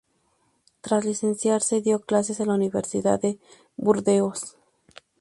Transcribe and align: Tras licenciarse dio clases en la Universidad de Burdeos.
Tras 0.81 1.05
licenciarse 1.05 1.79
dio 1.79 1.99
clases 1.99 2.39
en 2.39 2.47
la 2.47 2.55
Universidad 2.55 3.21
de 3.21 3.37
Burdeos. 3.77 4.57